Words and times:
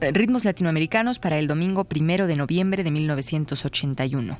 ritmos 0.00 0.44
latinoamericanos 0.44 1.18
para 1.18 1.38
el 1.38 1.46
domingo 1.46 1.84
primero 1.84 2.26
de 2.26 2.36
noviembre 2.36 2.82
de 2.82 2.90
1981. 2.90 4.38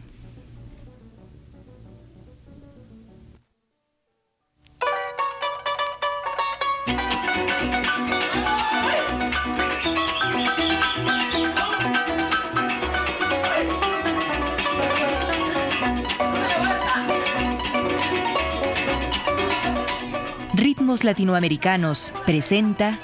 Ritmos 20.54 21.04
Latinoamericanos 21.04 22.12
presenta 22.26 22.98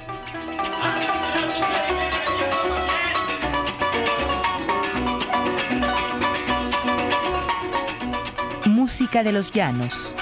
De 9.12 9.33
los 9.33 9.52
Llanos. 9.52 10.15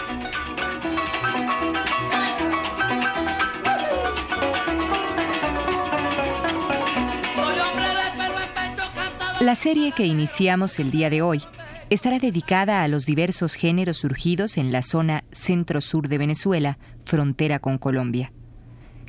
La 9.41 9.55
serie 9.55 9.93
que 9.93 10.05
iniciamos 10.07 10.79
el 10.79 10.91
día 10.91 11.09
de 11.09 11.23
hoy 11.23 11.43
estará 11.89 12.19
dedicada 12.19 12.83
a 12.83 12.89
los 12.89 13.07
diversos 13.07 13.55
géneros 13.55 13.97
surgidos 13.97 14.59
en 14.59 14.71
la 14.71 14.83
zona 14.83 15.25
centro-sur 15.33 16.09
de 16.09 16.19
Venezuela, 16.19 16.79
frontera 17.05 17.59
con 17.61 17.79
Colombia. 17.79 18.33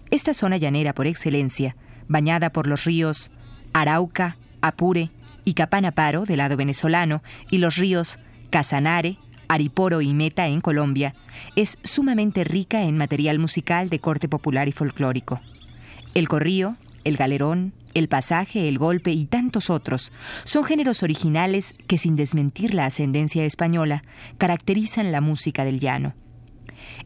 Esta 0.10 0.34
zona 0.34 0.58
llanera 0.58 0.96
por 0.96 1.06
excelencia, 1.06 1.76
bañada 2.08 2.50
por 2.52 2.66
los 2.66 2.86
ríos 2.86 3.30
Arauca, 3.74 4.38
Apure 4.62 5.12
y 5.44 5.54
Capanaparo 5.54 6.24
del 6.26 6.38
lado 6.38 6.56
venezolano 6.56 7.22
y 7.52 7.58
los 7.58 7.76
ríos 7.76 8.18
Casanare, 8.50 9.18
Ariporo 9.48 10.02
y 10.02 10.14
Meta 10.14 10.48
en 10.48 10.62
Colombia, 10.62 11.14
es 11.56 11.78
sumamente 11.84 12.44
rica 12.44 12.84
en 12.84 12.98
material 12.98 13.40
musical 13.40 13.90
de 13.90 14.00
corte 14.00 14.28
popular 14.28 14.68
y 14.68 14.72
folclórico. 14.72 15.42
El 16.14 16.28
corrío, 16.28 16.76
el 17.04 17.18
galerón, 17.18 17.74
el 17.94 18.10
pasaje, 18.10 18.68
el 18.68 18.78
golpe 18.78 19.12
y 19.12 19.26
tantos 19.26 19.70
otros 19.70 20.12
son 20.44 20.66
géneros 20.66 21.02
originales 21.02 21.74
que, 21.88 21.98
sin 21.98 22.16
desmentir 22.16 22.74
la 22.74 22.86
ascendencia 22.86 23.46
española, 23.46 24.04
caracterizan 24.38 25.12
la 25.12 25.22
música 25.22 25.64
del 25.64 25.80
llano. 25.80 26.14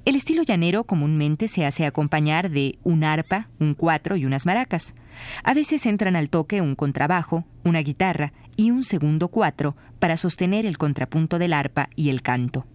El 0.05 0.15
estilo 0.15 0.43
llanero 0.43 0.83
comúnmente 0.83 1.47
se 1.47 1.65
hace 1.65 1.85
acompañar 1.85 2.49
de 2.49 2.77
un 2.83 3.03
arpa, 3.03 3.49
un 3.59 3.73
cuatro 3.73 4.15
y 4.15 4.25
unas 4.25 4.45
maracas. 4.45 4.93
A 5.43 5.53
veces 5.53 5.85
entran 5.85 6.15
al 6.15 6.29
toque 6.29 6.61
un 6.61 6.75
contrabajo, 6.75 7.45
una 7.63 7.79
guitarra 7.79 8.33
y 8.55 8.71
un 8.71 8.83
segundo 8.83 9.27
cuatro 9.27 9.75
para 9.99 10.17
sostener 10.17 10.65
el 10.65 10.77
contrapunto 10.77 11.39
del 11.39 11.53
arpa 11.53 11.89
y 11.95 12.09
el 12.09 12.21
canto. 12.21 12.65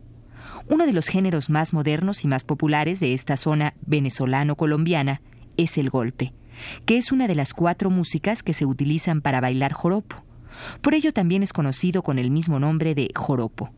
Uno 0.68 0.86
de 0.86 0.92
los 0.92 1.08
géneros 1.08 1.50
más 1.50 1.72
modernos 1.72 2.24
y 2.24 2.28
más 2.28 2.44
populares 2.44 3.00
de 3.00 3.14
esta 3.14 3.36
zona 3.36 3.74
venezolano-colombiana 3.86 5.20
es 5.56 5.78
el 5.78 5.90
golpe 5.90 6.32
que 6.84 6.98
es 6.98 7.12
una 7.12 7.26
de 7.26 7.34
las 7.34 7.54
cuatro 7.54 7.90
músicas 7.90 8.42
que 8.42 8.54
se 8.54 8.66
utilizan 8.66 9.20
para 9.20 9.40
bailar 9.40 9.72
joropo. 9.72 10.16
Por 10.80 10.94
ello 10.94 11.12
también 11.12 11.42
es 11.42 11.52
conocido 11.52 12.02
con 12.02 12.18
el 12.18 12.30
mismo 12.30 12.60
nombre 12.60 12.94
de 12.94 13.10
joropo. 13.14 13.70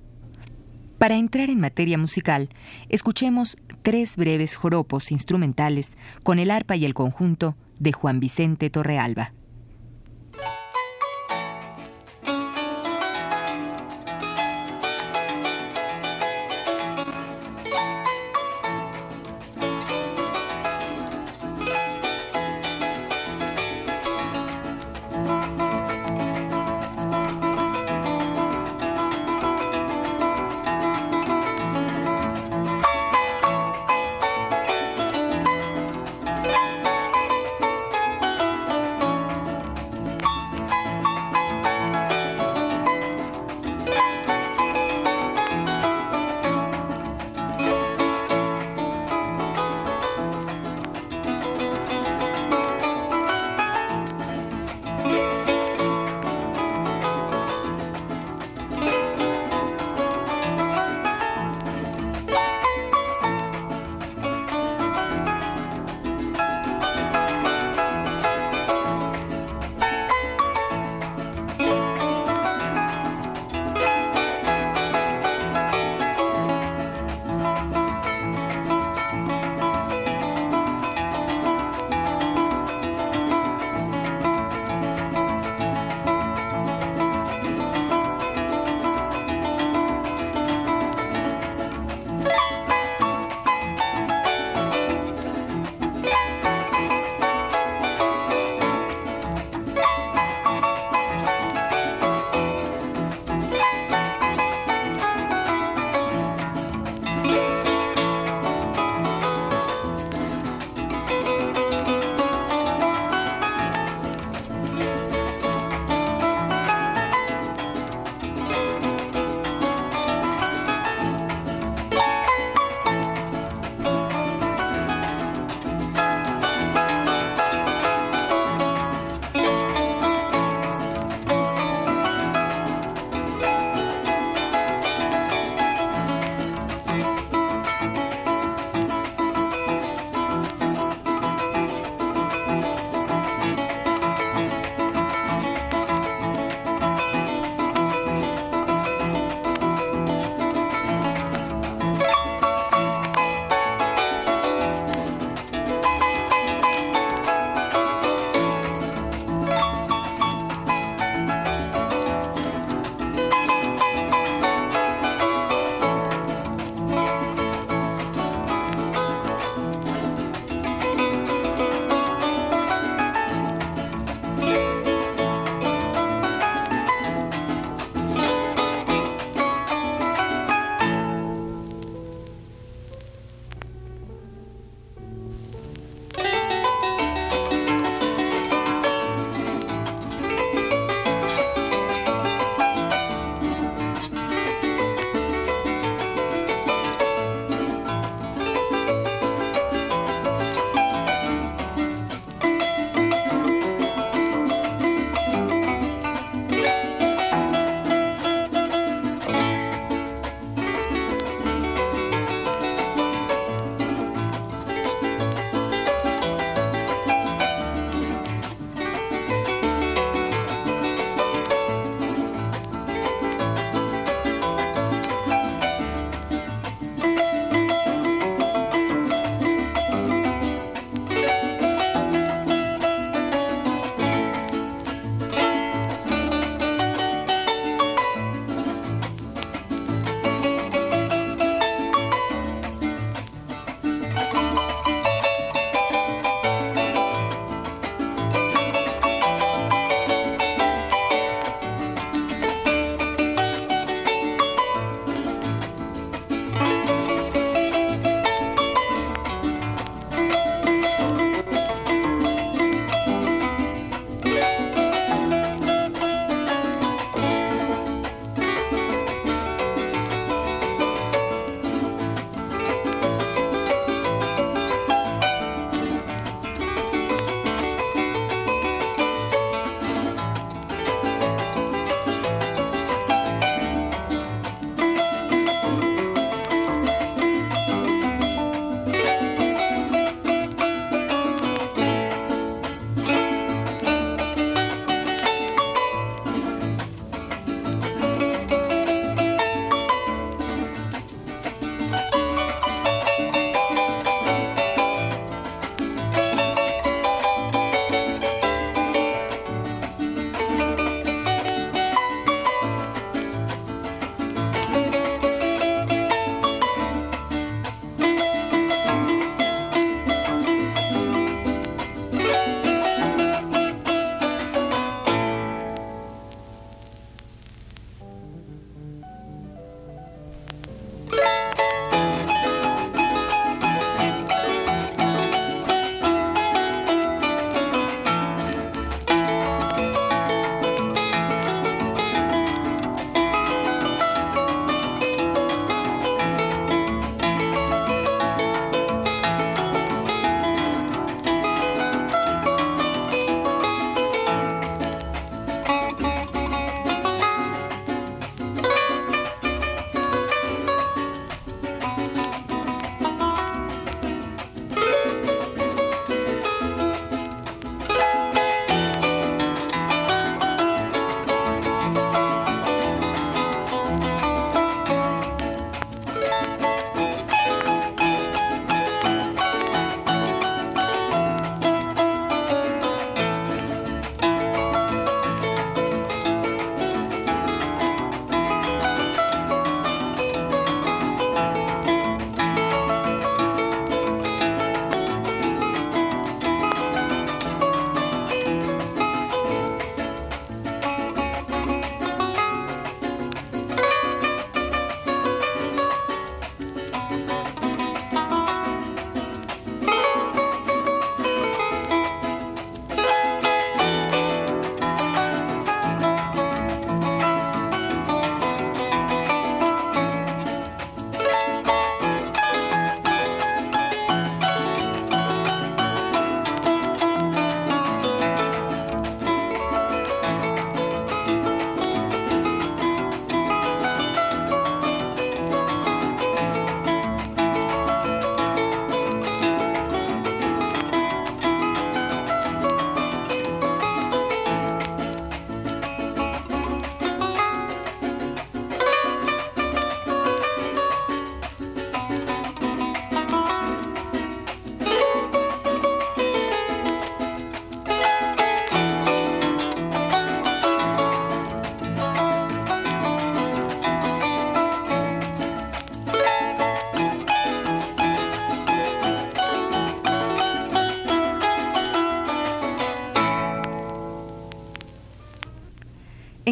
Para 0.98 1.16
entrar 1.16 1.50
en 1.50 1.60
materia 1.60 1.98
musical, 1.98 2.48
escuchemos 2.88 3.58
tres 3.82 4.16
breves 4.16 4.56
joropos 4.56 5.12
instrumentales 5.12 5.96
con 6.22 6.38
el 6.38 6.50
arpa 6.50 6.74
y 6.74 6.86
el 6.86 6.94
conjunto 6.94 7.54
de 7.78 7.92
Juan 7.92 8.18
Vicente 8.18 8.70
Torrealba. 8.70 9.32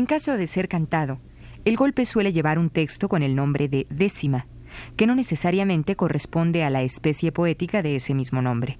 En 0.04 0.06
caso 0.06 0.36
de 0.36 0.46
ser 0.46 0.68
cantado, 0.68 1.18
el 1.64 1.78
golpe 1.78 2.04
suele 2.04 2.34
llevar 2.34 2.58
un 2.58 2.68
texto 2.68 3.08
con 3.08 3.22
el 3.22 3.34
nombre 3.34 3.70
de 3.70 3.86
décima, 3.88 4.46
que 4.98 5.06
no 5.06 5.14
necesariamente 5.14 5.96
corresponde 5.96 6.62
a 6.62 6.68
la 6.68 6.82
especie 6.82 7.32
poética 7.32 7.80
de 7.80 7.96
ese 7.96 8.12
mismo 8.12 8.42
nombre. 8.42 8.78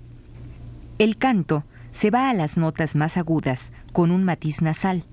El 0.99 1.16
canto 1.16 1.64
se 1.93 2.11
va 2.11 2.28
a 2.28 2.35
las 2.35 2.59
notas 2.59 2.95
más 2.95 3.16
agudas 3.16 3.73
con 3.95 4.11
un 4.11 4.23
matiz 4.23 4.61
nasal, 4.61 5.04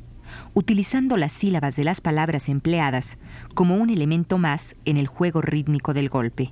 utilizando 0.54 1.16
las 1.16 1.32
sílabas 1.32 1.78
de 1.78 1.86
las 1.86 2.02
palabras 2.02 2.50
empleadas 2.50 3.18
como 3.54 3.78
un 3.78 3.90
elemento 3.90 4.38
más 4.38 4.76
en 4.84 4.98
el 4.98 5.08
juego 5.08 5.40
rítmico 5.40 5.94
del 5.94 6.10
golpe. 6.10 6.52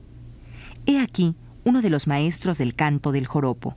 He 0.85 1.01
aquí 1.01 1.35
uno 1.65 1.81
de 1.81 1.89
los 1.89 2.07
maestros 2.07 2.59
del 2.59 2.75
canto 2.75 3.11
del 3.11 3.27
joropo, 3.27 3.75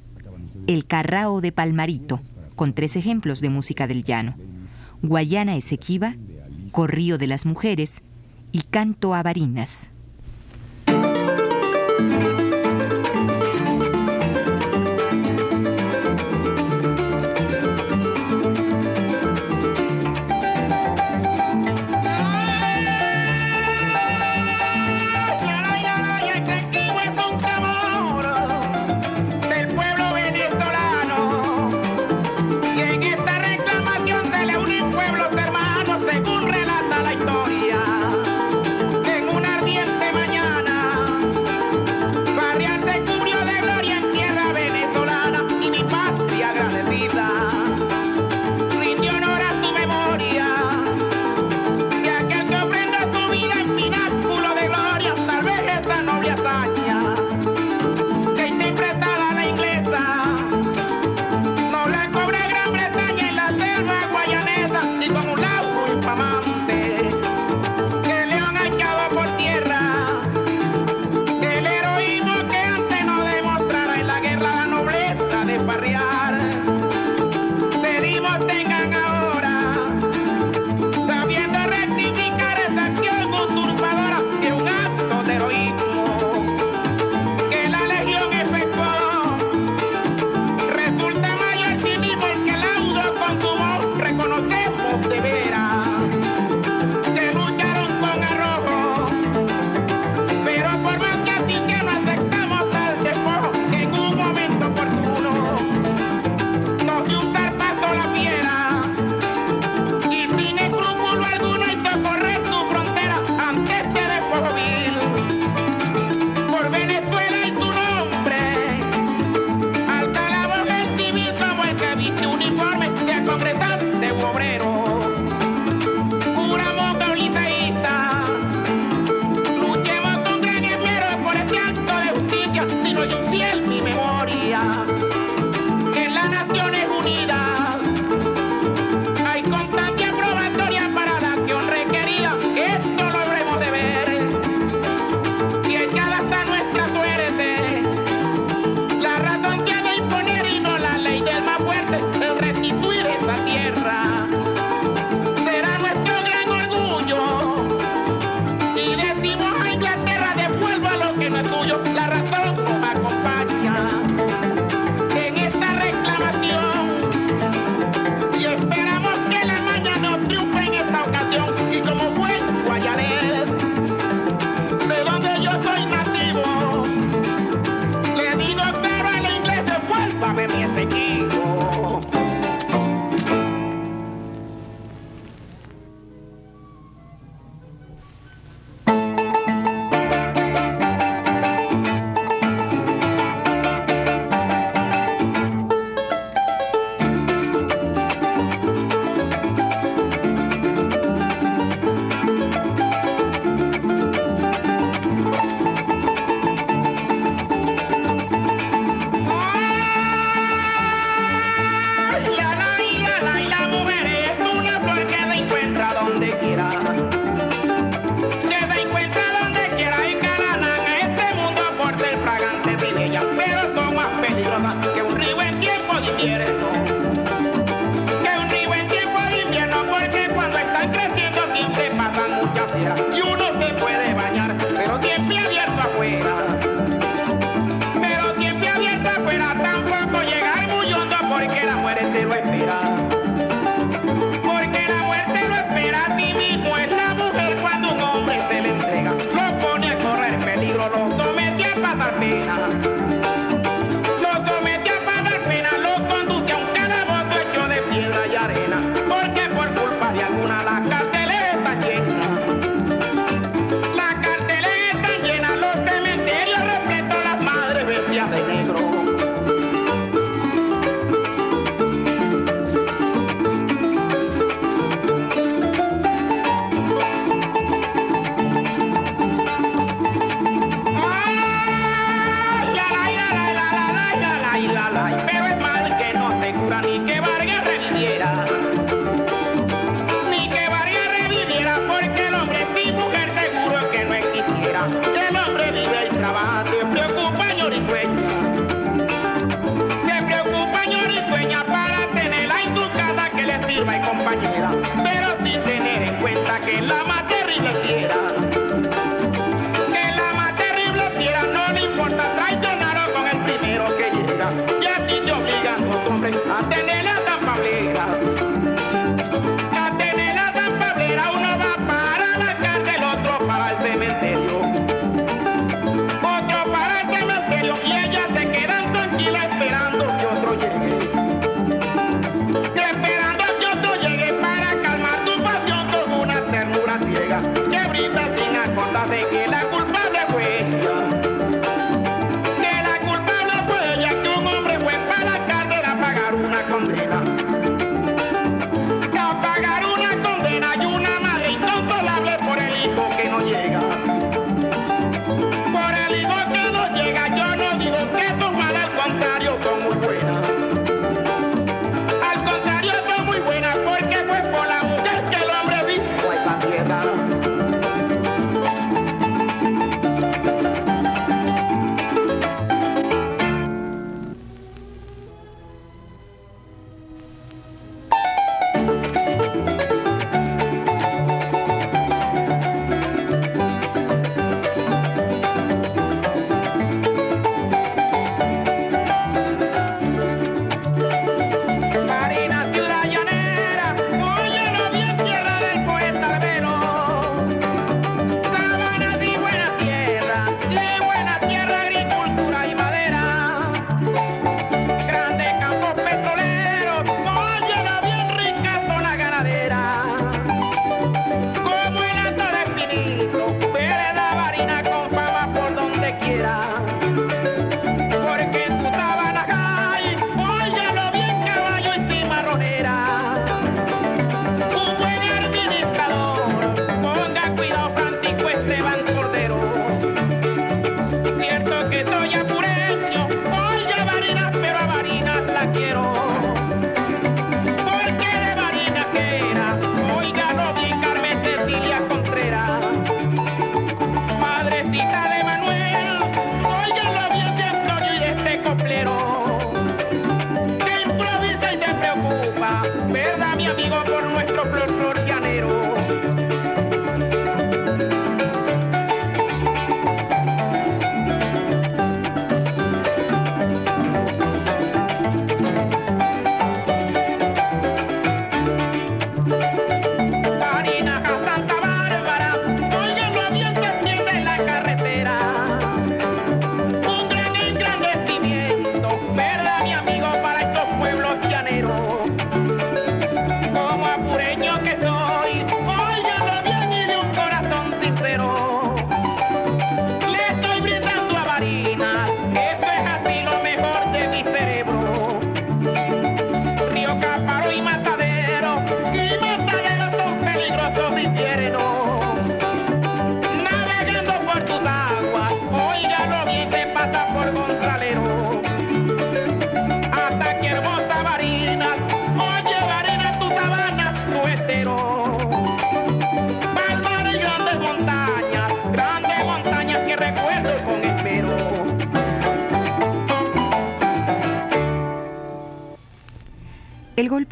el 0.69 0.87
carrao 0.87 1.41
de 1.41 1.51
Palmarito, 1.51 2.21
con 2.55 2.73
tres 2.73 2.95
ejemplos 2.95 3.41
de 3.41 3.49
música 3.49 3.89
del 3.89 4.05
llano, 4.05 4.37
Guayana 5.03 5.57
Esequiba, 5.57 6.15
Corrío 6.71 7.19
de 7.19 7.27
las 7.27 7.45
Mujeres 7.45 8.01
y 8.53 8.63
Canto 8.63 9.15
a 9.15 9.23
Varinas. 9.23 9.89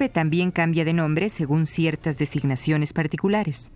También 0.08 0.50
cambia 0.50 0.84
de 0.84 0.92
nombre 0.92 1.28
según 1.28 1.66
ciertas 1.66 2.16
designaciones 2.16 2.92
particulares. 2.92 3.70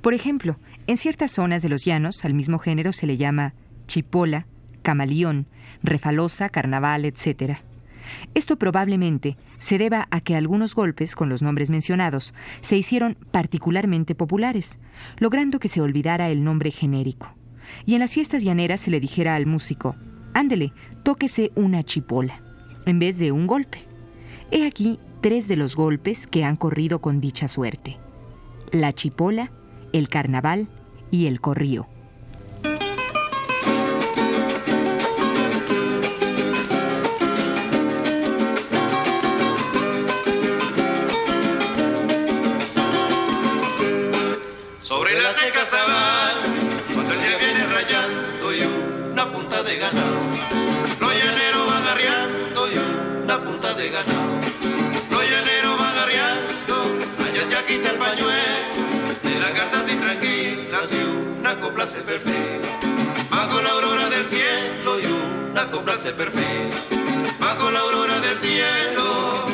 Por 0.00 0.14
ejemplo, 0.14 0.56
en 0.86 0.98
ciertas 0.98 1.30
zonas 1.32 1.62
de 1.62 1.68
los 1.68 1.84
llanos 1.84 2.24
al 2.24 2.34
mismo 2.34 2.58
género 2.58 2.92
se 2.92 3.06
le 3.06 3.16
llama 3.16 3.54
chipola, 3.86 4.46
camaleón, 4.82 5.46
refalosa, 5.82 6.48
carnaval, 6.48 7.04
etc. 7.04 7.58
Esto 8.34 8.56
probablemente 8.56 9.36
se 9.58 9.78
deba 9.78 10.08
a 10.10 10.20
que 10.20 10.34
algunos 10.34 10.74
golpes 10.74 11.14
con 11.14 11.28
los 11.28 11.40
nombres 11.40 11.70
mencionados 11.70 12.34
se 12.60 12.76
hicieron 12.76 13.16
particularmente 13.30 14.14
populares, 14.14 14.78
logrando 15.18 15.60
que 15.60 15.68
se 15.68 15.80
olvidara 15.80 16.30
el 16.30 16.44
nombre 16.44 16.70
genérico. 16.70 17.34
Y 17.86 17.94
en 17.94 18.00
las 18.00 18.12
fiestas 18.12 18.42
llaneras 18.42 18.80
se 18.80 18.90
le 18.90 19.00
dijera 19.00 19.36
al 19.36 19.46
músico, 19.46 19.94
ándele, 20.34 20.72
tóquese 21.04 21.52
una 21.54 21.82
chipola, 21.82 22.40
en 22.86 22.98
vez 22.98 23.18
de 23.18 23.32
un 23.32 23.46
golpe. 23.46 23.84
He 24.50 24.66
aquí 24.66 24.98
tres 25.22 25.46
de 25.46 25.56
los 25.56 25.76
golpes 25.76 26.26
que 26.26 26.42
han 26.44 26.56
corrido 26.56 27.00
con 27.00 27.20
dicha 27.20 27.46
suerte. 27.46 27.96
La 28.72 28.92
chipola, 28.92 29.52
el 29.92 30.08
carnaval 30.08 30.68
y 31.12 31.26
el 31.26 31.40
corrío. 31.40 31.86
copla 61.60 61.86
se 61.86 62.00
perfila. 62.00 62.68
Bajo 63.30 63.60
la 63.62 63.70
aurora 63.70 64.08
del 64.08 64.24
cielo 64.26 65.00
y 65.00 65.50
una 65.50 65.70
copla 65.70 65.96
se 65.96 66.12
perfila. 66.12 66.76
Bajo 67.40 67.70
la 67.70 67.80
aurora 67.80 68.20
del 68.20 68.38
cielo. 68.38 69.44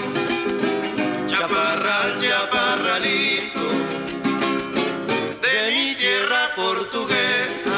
Chaparral, 1.28 2.18
chaparralito. 2.20 3.60
De 5.42 5.70
mi 5.72 5.94
tierra 5.96 6.54
portuguesa. 6.56 7.77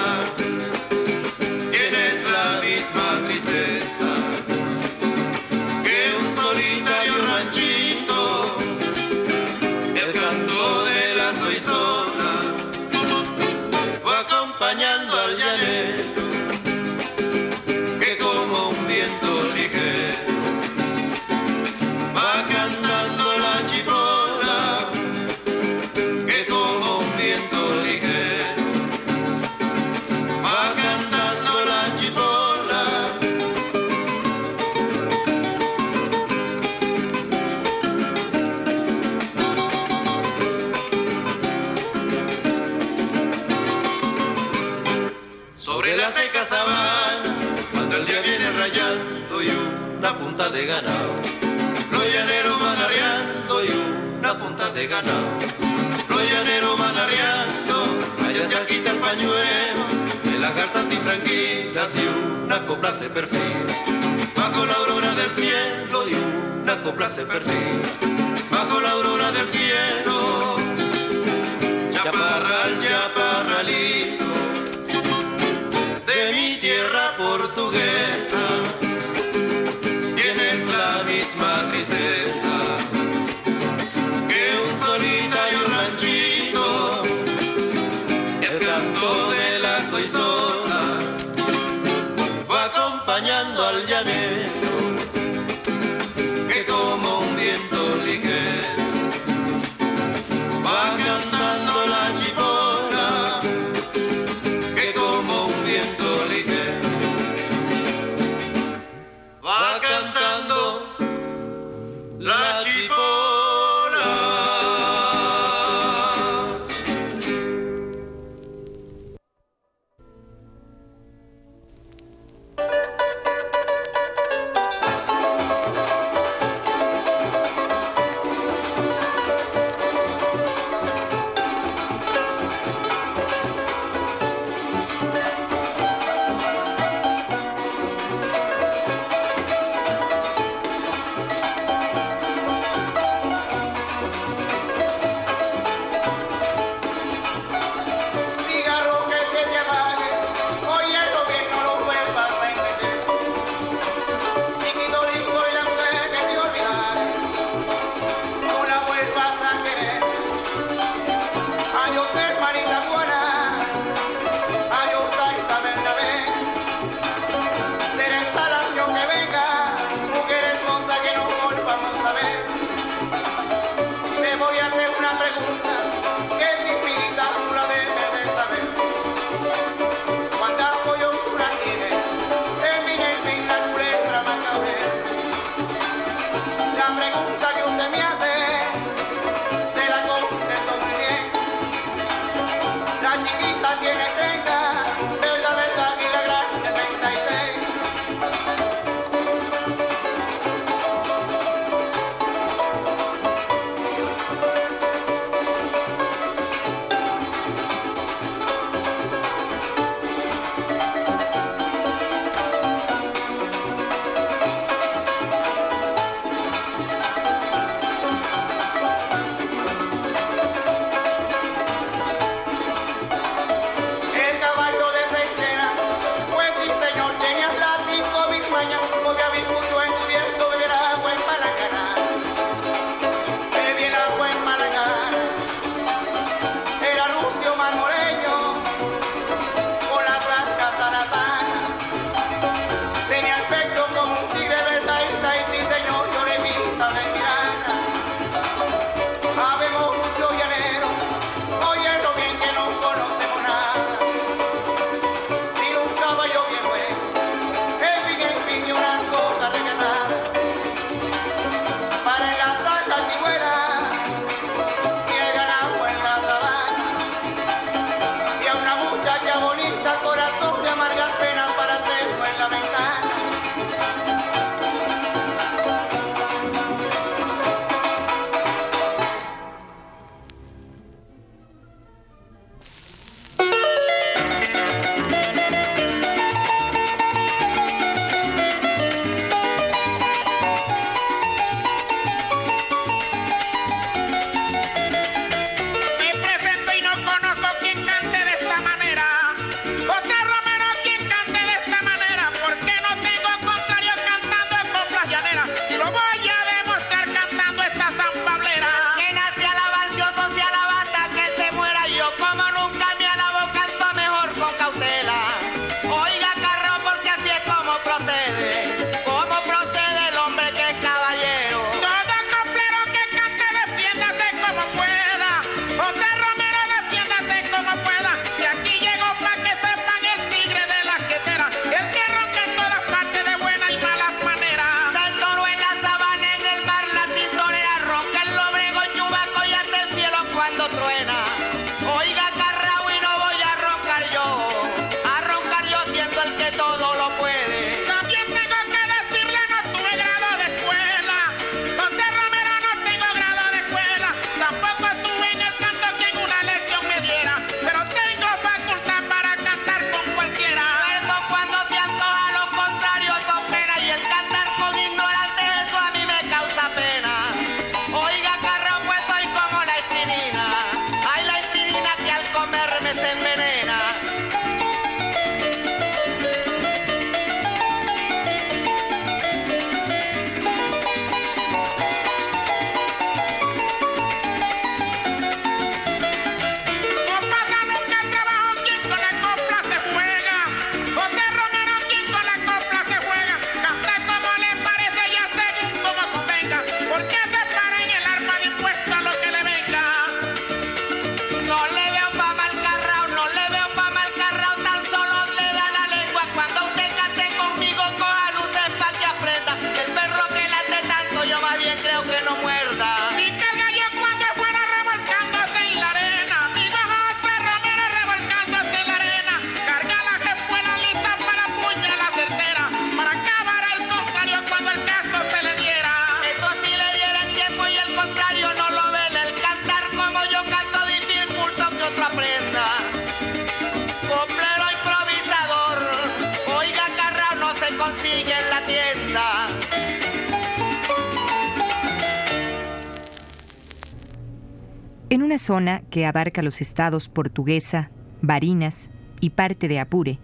Zona 445.50 445.82
que 445.90 446.06
abarca 446.06 446.42
los 446.42 446.60
estados 446.60 447.08
Portuguesa, 447.08 447.90
Barinas 448.22 448.88
y 449.18 449.30
parte 449.30 449.66
de 449.66 449.80
Apure, 449.80 450.20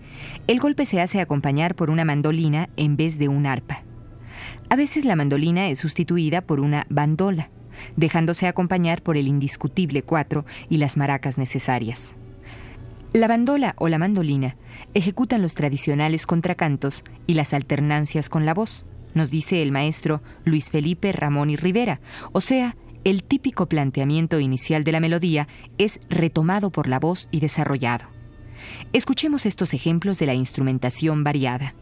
el 0.46 0.60
golpe 0.60 0.86
se 0.86 1.00
hace 1.00 1.20
acompañar 1.20 1.74
por 1.74 1.90
una 1.90 2.04
mandolina 2.04 2.68
en 2.76 2.96
vez 2.96 3.18
de 3.18 3.26
un 3.26 3.44
arpa. 3.44 3.82
A 4.70 4.76
veces 4.76 5.04
la 5.04 5.16
mandolina 5.16 5.66
es 5.66 5.80
sustituida 5.80 6.42
por 6.42 6.60
una 6.60 6.86
bandola, 6.90 7.50
dejándose 7.96 8.46
acompañar 8.46 9.02
por 9.02 9.16
el 9.16 9.26
indiscutible 9.26 10.02
cuatro 10.02 10.44
y 10.68 10.76
las 10.76 10.96
maracas 10.96 11.38
necesarias. 11.38 12.14
La 13.12 13.26
bandola 13.26 13.74
o 13.78 13.88
la 13.88 13.98
mandolina 13.98 14.54
ejecutan 14.94 15.42
los 15.42 15.54
tradicionales 15.54 16.24
contracantos 16.24 17.02
y 17.26 17.34
las 17.34 17.52
alternancias 17.52 18.28
con 18.28 18.46
la 18.46 18.54
voz, 18.54 18.86
nos 19.12 19.30
dice 19.30 19.60
el 19.60 19.72
maestro 19.72 20.22
Luis 20.44 20.70
Felipe 20.70 21.10
Ramón 21.10 21.50
y 21.50 21.56
Rivera, 21.56 21.98
o 22.30 22.40
sea, 22.40 22.76
el 23.06 23.22
típico 23.22 23.66
planteamiento 23.66 24.40
inicial 24.40 24.82
de 24.82 24.90
la 24.90 24.98
melodía 24.98 25.46
es 25.78 26.00
retomado 26.08 26.70
por 26.70 26.88
la 26.88 26.98
voz 26.98 27.28
y 27.30 27.38
desarrollado. 27.38 28.08
Escuchemos 28.92 29.46
estos 29.46 29.74
ejemplos 29.74 30.18
de 30.18 30.26
la 30.26 30.34
instrumentación 30.34 31.22
variada. 31.22 31.76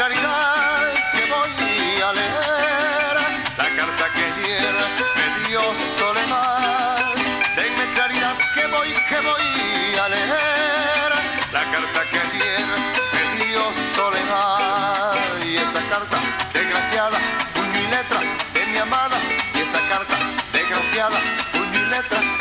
claridad 0.00 0.94
que 1.12 1.30
voy 1.30 2.00
a 2.00 2.12
leer 2.14 3.16
la 3.58 3.68
carta 3.76 4.04
que 4.14 4.22
ayer 4.30 4.74
me 5.18 5.46
dio 5.46 5.60
Soledad. 5.98 7.04
Denme 7.54 7.84
claridad 7.92 8.34
que 8.54 8.66
voy, 8.68 8.94
que 9.10 9.18
voy 9.28 9.98
a 10.02 10.08
leer 10.08 11.10
la 11.52 11.64
carta 11.72 12.00
que 12.10 12.18
ayer 12.18 12.68
me 13.14 13.44
dio 13.44 13.62
Soledad. 13.94 15.16
Y 15.44 15.56
esa 15.58 15.82
carta 15.92 16.18
desgraciada, 16.54 17.18
con 17.54 17.70
mi 17.70 17.84
letra 17.94 18.20
de 18.54 18.66
mi 18.72 18.78
amada. 18.78 19.18
Y 19.54 19.58
esa 19.58 19.80
carta 19.90 20.16
desgraciada, 20.54 21.20
con 21.52 21.70
mi 21.72 21.82
letra 21.94 22.39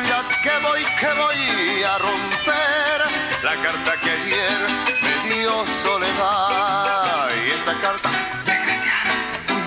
que 0.00 0.58
voy, 0.62 0.82
que 0.98 1.12
voy 1.14 1.82
a 1.82 1.98
romper 1.98 2.98
la 3.42 3.54
carta 3.62 3.96
que 4.02 4.10
ayer 4.10 4.58
me 5.02 5.34
dio 5.34 5.64
soledad. 5.82 7.28
Y 7.46 7.50
esa 7.50 7.74
carta 7.80 8.10
desgraciada, 8.44 9.14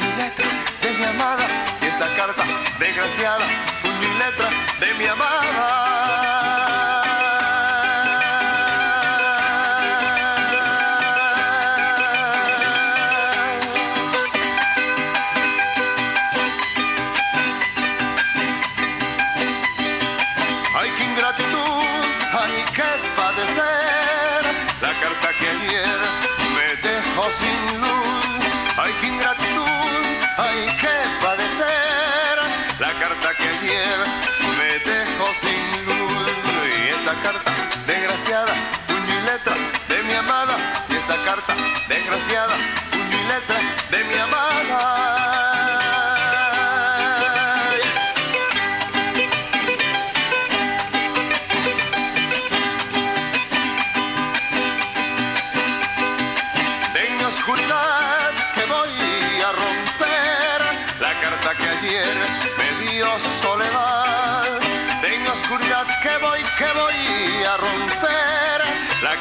y 0.02 0.18
letra 0.18 0.48
de 0.82 0.98
mi 0.98 1.04
amada. 1.06 1.48
Y 1.82 1.86
esa 1.86 2.14
carta 2.16 2.44
desgraciada, 2.80 3.46
sin 35.42 35.86
luz. 35.86 36.28
Y 36.86 36.90
esa 36.90 37.14
carta 37.22 37.52
desgraciada, 37.86 38.54
puño 38.88 39.14
y 39.20 39.24
letra 39.26 39.56
de 39.90 40.04
mi 40.04 40.14
amada. 40.14 40.56
Y 40.90 40.96
esa 40.96 41.16
carta 41.26 41.54
desgraciada, 41.88 42.56
puño 42.92 43.18
y 43.22 43.28
letra 43.34 43.60
de 43.92 44.04
mi 44.06 44.16
amada. 44.16 44.37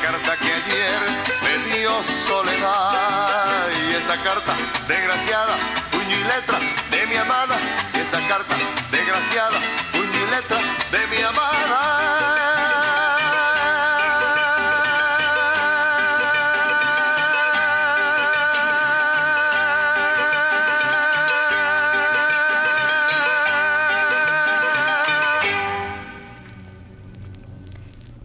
Carta 0.02 0.36
que 0.36 0.52
ayer 0.52 1.00
me 1.42 1.76
dio 1.76 2.02
soledad. 2.26 3.68
Y 3.88 3.94
esa 3.94 4.16
carta 4.22 4.54
desgraciada, 4.88 5.54
puño 5.90 6.16
y 6.16 6.24
letra 6.24 6.58
de 6.90 7.06
mi 7.06 7.16
amada. 7.16 7.56
Y 7.94 7.98
esa 7.98 8.20
carta 8.28 8.54
desgraciada, 8.90 9.58
puño 9.92 10.04
y 10.04 10.30
letra 10.30 10.58
de 10.92 11.06
mi 11.08 11.22
amada. 11.22 12.06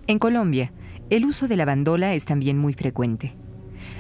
En 0.08 0.20
Colombia, 0.20 0.74
el 1.12 1.26
uso 1.26 1.50
de 1.50 1.58
la 1.58 1.66
bandola 1.66 2.14
es 2.14 2.24
también 2.24 2.58
muy 2.58 2.72
frecuente. 2.72 3.34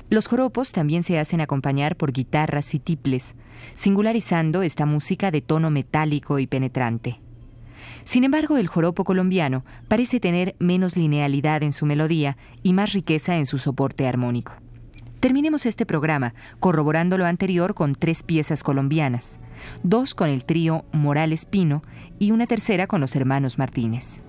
Los 0.09 0.27
joropos 0.27 0.71
también 0.71 1.03
se 1.03 1.19
hacen 1.19 1.41
acompañar 1.41 1.97
por 1.97 2.13
guitarras 2.13 2.73
y 2.73 2.79
tiples, 2.79 3.35
singularizando 3.73 4.63
esta 4.63 4.85
música 4.85 5.29
de 5.29 5.41
tono 5.41 5.69
metálico 5.69 6.39
y 6.39 6.47
penetrante. 6.47 7.19
Sin 8.05 8.23
embargo, 8.23 8.55
el 8.55 8.67
joropo 8.67 9.03
colombiano 9.03 9.65
parece 9.89 10.21
tener 10.21 10.55
menos 10.57 10.95
linealidad 10.95 11.63
en 11.63 11.73
su 11.73 11.85
melodía 11.85 12.37
y 12.63 12.71
más 12.71 12.93
riqueza 12.93 13.35
en 13.35 13.45
su 13.45 13.57
soporte 13.57 14.07
armónico. 14.07 14.53
Terminemos 15.19 15.65
este 15.65 15.85
programa 15.85 16.33
corroborando 16.61 17.17
lo 17.17 17.25
anterior 17.25 17.73
con 17.73 17.93
tres 17.93 18.23
piezas 18.23 18.63
colombianas, 18.63 19.37
dos 19.83 20.15
con 20.15 20.29
el 20.29 20.45
trío 20.45 20.85
Morales 20.93 21.43
Pino 21.43 21.83
y 22.19 22.31
una 22.31 22.47
tercera 22.47 22.87
con 22.87 23.01
los 23.01 23.17
hermanos 23.17 23.57
Martínez. 23.57 24.21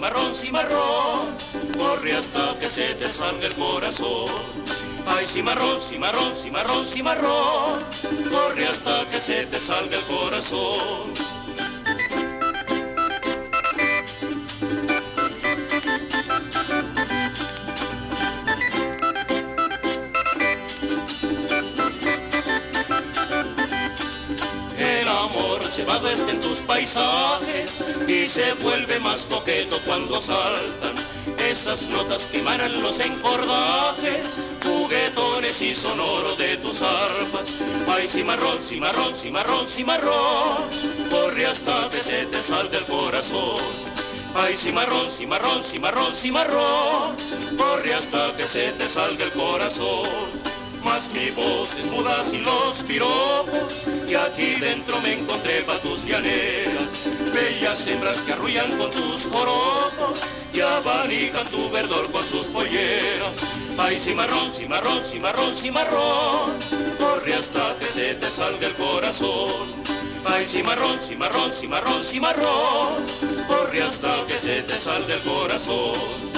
Cimarrón, 0.00 0.34
cimarrón, 0.34 1.28
corre 1.76 2.16
hasta 2.16 2.58
que 2.58 2.70
se 2.70 2.94
te 2.94 3.12
salga 3.12 3.46
el 3.46 3.52
corazón. 3.52 4.30
Ay, 5.06 5.26
cimarrón, 5.26 5.78
cimarrón, 5.78 6.34
cimarrón, 6.34 6.86
cimarrón, 6.86 7.84
corre 8.30 8.66
hasta 8.66 9.04
que 9.10 9.20
se 9.20 9.44
te 9.44 9.60
salga 9.60 9.98
el 9.98 10.04
corazón. 10.04 11.30
Paisajes 26.70 27.80
y 28.06 28.28
se 28.28 28.52
vuelve 28.62 29.00
más 29.00 29.26
coqueto 29.28 29.76
cuando 29.84 30.20
saltan 30.20 30.94
esas 31.50 31.88
notas 31.88 32.22
que 32.30 32.38
emanan 32.38 32.80
los 32.80 33.00
encordajes, 33.00 34.38
juguetones 34.62 35.60
y 35.62 35.74
sonoro 35.74 36.36
de 36.36 36.58
tus 36.58 36.80
arpas. 36.80 37.48
Ay, 37.88 38.06
cimarrón, 38.06 38.60
cimarrón, 38.60 39.12
cimarrón, 39.16 39.66
cimarrón, 39.66 40.62
corre 41.10 41.46
hasta 41.46 41.88
que 41.90 42.04
se 42.04 42.26
te 42.26 42.40
salga 42.40 42.78
el 42.78 42.84
corazón. 42.84 43.58
Ay, 44.36 44.56
cimarrón, 44.56 45.10
cimarrón, 45.10 45.64
cimarrón, 45.64 46.14
cimarrón, 46.14 47.16
corre 47.58 47.94
hasta 47.94 48.32
que 48.36 48.44
se 48.44 48.70
te 48.74 48.86
salga 48.86 49.24
el 49.24 49.32
corazón 49.32 50.39
mas 50.84 51.10
mi 51.12 51.30
voz 51.30 51.70
es 51.78 51.86
muda 51.86 52.24
sin 52.24 52.42
los 52.44 52.82
piropos 52.86 53.72
y 54.08 54.14
aquí 54.14 54.56
dentro 54.60 55.00
me 55.00 55.14
encontré 55.14 55.62
pa' 55.62 55.78
tus 55.78 56.04
llaneras, 56.04 56.90
bellas 57.32 57.86
hembras 57.86 58.18
que 58.18 58.32
arrullan 58.32 58.76
con 58.78 58.90
tus 58.90 59.22
joropos 59.30 60.18
y 60.52 60.60
abanican 60.60 61.46
tu 61.48 61.70
verdor 61.70 62.10
con 62.10 62.26
sus 62.26 62.46
polleras. 62.46 63.36
Ay, 63.78 63.98
cimarrón, 63.98 64.52
cimarrón, 64.52 65.04
cimarrón, 65.04 65.56
cimarrón, 65.56 66.58
corre 66.98 67.34
hasta 67.34 67.76
que 67.78 67.86
se 67.86 68.14
te 68.14 68.30
salga 68.30 68.66
el 68.66 68.74
corazón. 68.74 69.68
Ay, 70.24 70.44
cimarrón, 70.46 71.00
cimarrón, 71.00 71.50
cimarrón, 71.52 72.04
cimarrón, 72.04 73.06
corre 73.48 73.82
hasta 73.82 74.26
que 74.26 74.38
se 74.38 74.62
te 74.62 74.78
salga 74.78 75.14
el 75.14 75.20
corazón. 75.22 76.29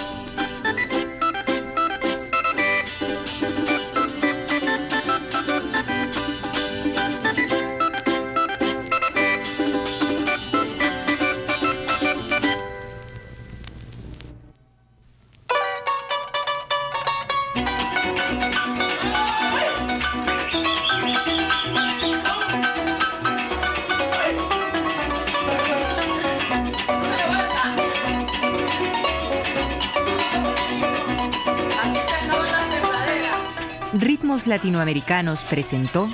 Latinoamericanos 34.47 35.45
presentó 35.45 36.09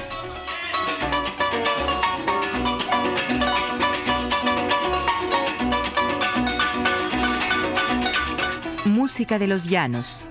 Música 8.85 9.39
de 9.39 9.47
los 9.47 9.64
Llanos. 9.64 10.24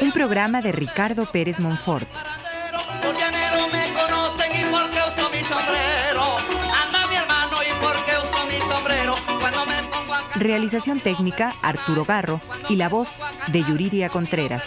Un 0.00 0.12
programa 0.12 0.62
de 0.62 0.70
Ricardo 0.70 1.26
Pérez 1.32 1.58
Monfort. 1.58 2.25
Realización 10.38 11.00
técnica 11.00 11.50
Arturo 11.62 12.04
Garro 12.04 12.40
y 12.68 12.76
la 12.76 12.88
voz 12.88 13.08
de 13.48 13.62
Yuridia 13.62 14.10
Contreras. 14.10 14.64